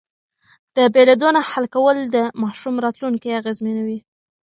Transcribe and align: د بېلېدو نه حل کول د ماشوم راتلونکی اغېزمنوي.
د 0.75 0.77
بېلېدو 0.93 1.29
نه 1.35 1.41
حل 1.49 1.65
کول 1.75 1.97
د 2.15 2.17
ماشوم 2.41 2.75
راتلونکی 2.85 3.29
اغېزمنوي. 3.39 3.99